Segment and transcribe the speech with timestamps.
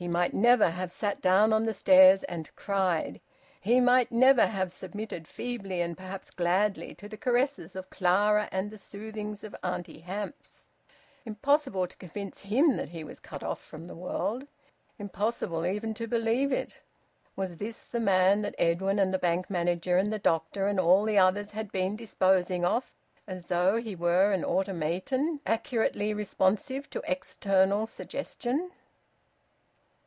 [0.00, 3.20] He might never have sat down on the stairs and cried!
[3.60, 8.70] He might never have submitted feebly and perhaps gladly to the caresses of Clara and
[8.70, 10.68] the soothings of Auntie Hamps!
[11.26, 14.46] Impossible to convince him that he was cut off from the world!
[14.98, 16.80] Impossible even to believe it!
[17.36, 21.04] Was this the man that Edwin and the Bank manager and the doctor and all
[21.04, 22.90] the others had been disposing of
[23.26, 28.70] as though he were an automaton accurately responsive to external suggestion?